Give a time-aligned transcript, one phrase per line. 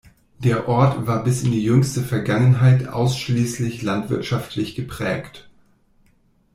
[0.39, 5.47] Der Ort war bis in die jüngste Vergangenheit ausschließlich landwirtschaftlich geprägt.